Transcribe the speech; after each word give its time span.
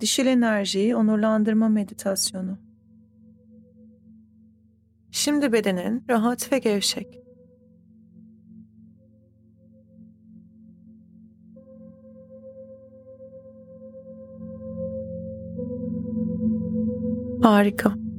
Dişil 0.00 0.26
enerjiyi 0.26 0.96
onurlandırma 0.96 1.68
meditasyonu. 1.68 2.58
Şimdi 5.10 5.52
bedenin 5.52 6.04
rahat 6.08 6.52
ve 6.52 6.58
gevşek. 6.58 7.20
Harika. 17.42 18.09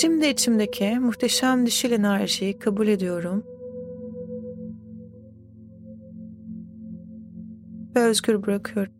Şimdi 0.00 0.26
içimdeki 0.26 0.98
muhteşem 0.98 1.66
dişil 1.66 1.92
enerjiyi 1.92 2.58
kabul 2.58 2.88
ediyorum. 2.88 3.44
Ve 7.96 8.00
özgür 8.02 8.42
bırakıyorum. 8.42 8.92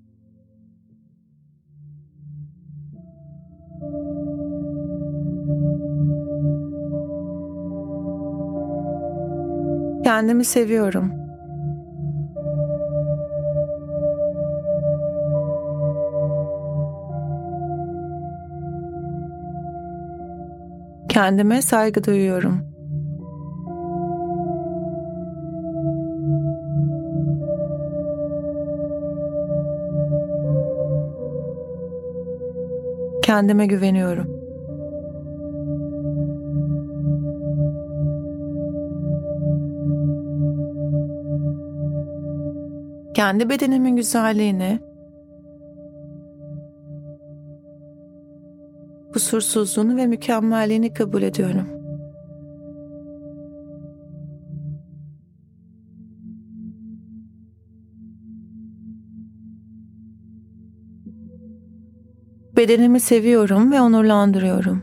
Kendimi 10.05 10.45
seviyorum. 10.45 11.28
Kendime 21.09 21.63
saygı 21.63 22.05
duyuyorum. 22.05 22.69
Kendime 33.23 33.67
güveniyorum. 33.67 34.39
Kendi 43.15 43.49
bedenimin 43.49 43.97
güzelliğini, 43.97 44.81
kusursuzluğunu 49.19 49.97
ve 49.97 50.07
mükemmelliğini 50.07 50.95
kabul 50.95 51.23
ediyorum. 51.23 51.69
Bedenimi 62.57 63.01
seviyorum 63.01 63.73
ve 63.73 63.81
onurlandırıyorum. 63.81 64.83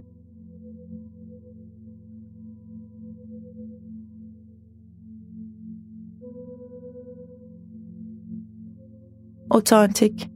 Otantik 9.50 10.35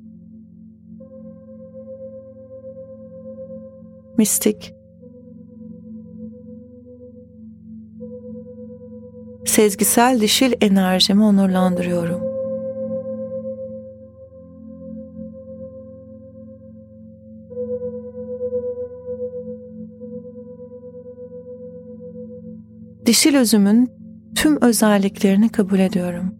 mistik, 4.19 4.73
sezgisel 9.45 10.21
dişil 10.21 10.53
enerjimi 10.61 11.23
onurlandırıyorum. 11.23 12.21
Dişil 23.05 23.35
özümün 23.35 23.91
tüm 24.35 24.61
özelliklerini 24.61 25.49
kabul 25.49 25.79
ediyorum. 25.79 26.38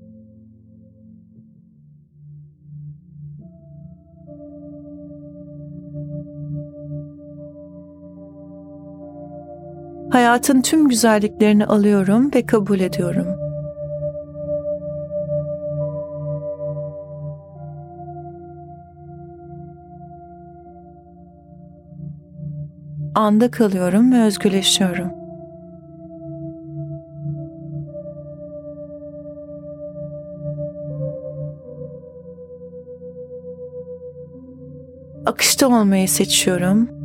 Hayatın 10.20 10.62
tüm 10.62 10.90
güzelliklerini 10.90 11.66
alıyorum 11.66 12.32
ve 12.36 12.46
kabul 12.46 12.80
ediyorum. 12.80 13.28
Anda 23.16 23.52
kalıyorum 23.52 24.12
ve 24.12 24.22
özgürleşiyorum. 24.22 25.12
Akışta 35.26 35.68
olmayı 35.68 36.10
seçiyorum 36.10 36.99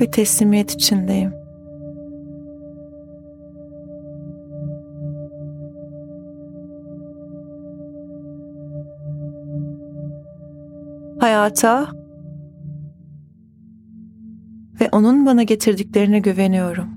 ve 0.00 0.10
teslimiyet 0.10 0.70
içindeyim. 0.70 1.32
Hayata 11.20 11.88
ve 14.80 14.88
onun 14.92 15.26
bana 15.26 15.42
getirdiklerine 15.42 16.18
güveniyorum. 16.18 16.88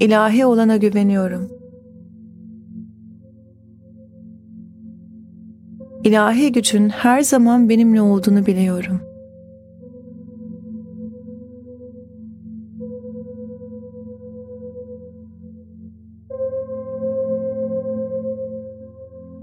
İlahi 0.00 0.46
olana 0.46 0.76
güveniyorum. 0.76 1.65
İlahi 6.06 6.52
gücün 6.52 6.88
her 6.88 7.20
zaman 7.20 7.68
benimle 7.68 8.00
olduğunu 8.02 8.46
biliyorum. 8.46 9.00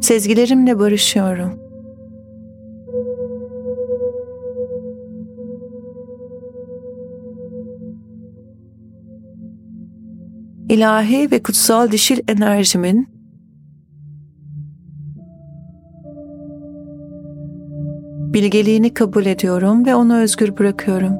Sezgilerimle 0.02 0.80
barışıyorum. 0.80 1.60
İlahi 10.70 11.32
ve 11.32 11.44
kutsal 11.44 11.92
dişil 11.92 12.20
enerjimin 12.28 13.13
bilgeliğini 18.34 18.94
kabul 18.94 19.26
ediyorum 19.26 19.86
ve 19.86 19.96
onu 19.96 20.18
özgür 20.22 20.58
bırakıyorum. 20.58 21.20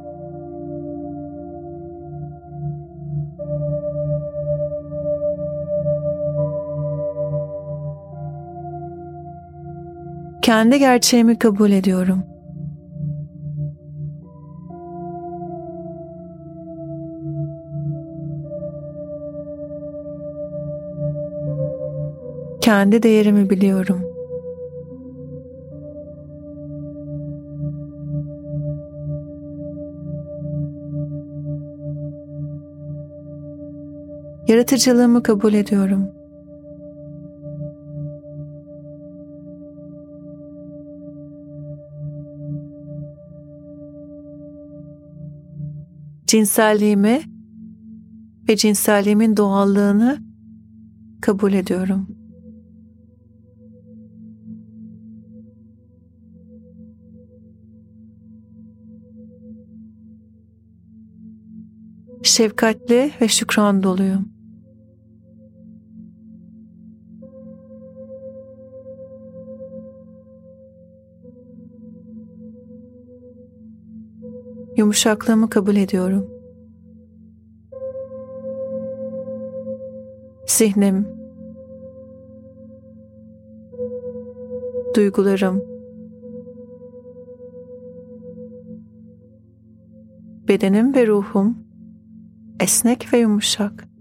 Kendi 10.42 10.80
gerçeğimi 10.80 11.40
kabul 11.40 11.72
ediyorum. 11.72 12.24
Kendi 22.62 23.04
değerimi 23.04 23.50
biliyorum. 23.50 24.13
Yaratıcılığımı 34.54 35.24
kabul 35.24 35.54
ediyorum. 35.54 36.10
Cinselliğimi 46.28 47.22
ve 48.50 48.56
cinselliğimin 48.56 49.38
doğallığını 49.38 50.18
kabul 51.22 51.54
ediyorum. 51.54 52.08
Şefkatli 62.24 63.12
ve 63.22 63.28
şükran 63.28 63.84
doluyum. 63.84 64.43
Yumuşaklığımı 74.78 75.50
kabul 75.50 75.76
ediyorum. 75.76 76.30
Zihnim, 80.48 81.08
duygularım, 84.96 85.64
bedenim 90.48 90.96
ve 90.96 91.08
ruhum 91.08 91.58
esnek 92.60 93.14
ve 93.14 93.18
yumuşak. 93.18 93.93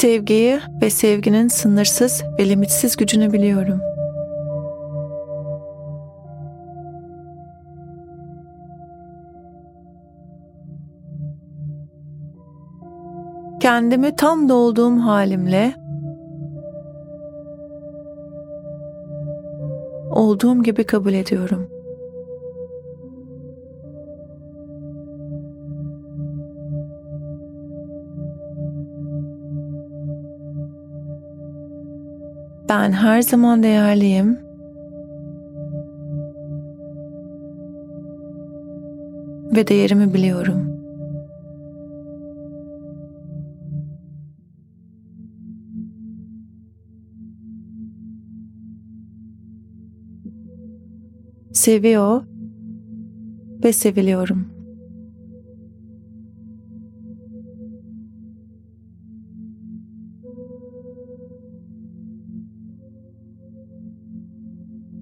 Sevgiyi 0.00 0.60
ve 0.82 0.90
sevginin 0.90 1.48
sınırsız 1.48 2.24
ve 2.38 2.48
limitsiz 2.48 2.96
gücünü 2.96 3.32
biliyorum. 3.32 3.80
Kendimi 13.60 14.16
tam 14.16 14.48
da 14.48 14.54
halimle 14.98 15.74
olduğum 20.10 20.62
gibi 20.62 20.84
kabul 20.84 21.12
ediyorum. 21.12 21.79
Ben 32.80 32.92
her 32.92 33.22
zaman 33.22 33.62
değerliyim. 33.62 34.38
Ve 39.56 39.68
değerimi 39.68 40.14
biliyorum. 40.14 40.80
Seviyor 51.52 52.22
ve 53.64 53.72
seviliyorum. 53.72 54.59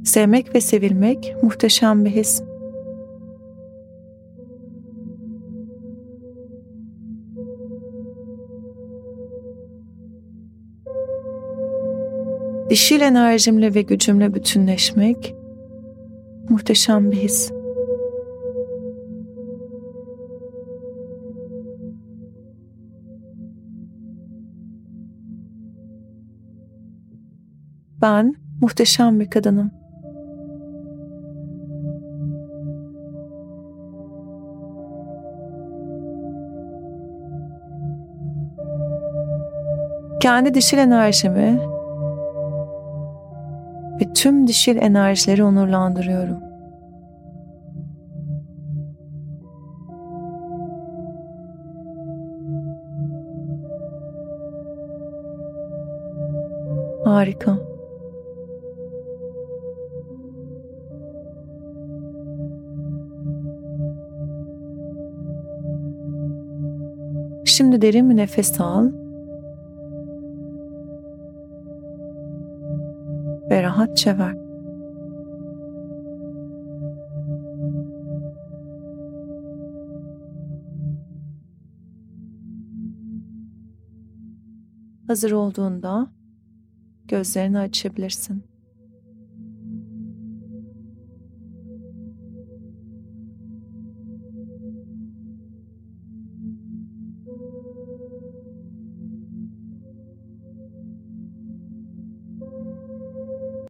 Sevmek 0.09 0.55
ve 0.55 0.61
sevilmek 0.61 1.37
muhteşem 1.43 2.05
bir 2.05 2.11
his. 2.11 2.43
Dişil 12.71 13.01
enerjimle 13.01 13.75
ve 13.75 13.83
gücümle 13.83 14.35
bütünleşmek 14.35 15.35
muhteşem 16.49 17.11
bir 17.11 17.17
his. 17.17 17.53
Ben 28.03 28.35
muhteşem 28.61 29.21
bir 29.21 29.31
kadınım. 29.31 29.88
Kendi 40.29 40.55
dişil 40.55 40.79
enerjimi 40.79 41.61
ve 44.01 44.13
tüm 44.15 44.47
dişil 44.47 44.77
enerjileri 44.77 45.45
onurlandırıyorum. 45.45 46.39
Harika. 57.05 57.59
Şimdi 67.45 67.83
derin 67.83 68.11
bir 68.11 68.17
nefes 68.17 68.61
al 68.61 69.08
ve 73.51 73.63
rahatça 73.63 74.19
ver. 74.19 74.49
Hazır 85.07 85.31
olduğunda 85.31 86.11
gözlerini 87.09 87.59
açabilirsin. 87.59 88.48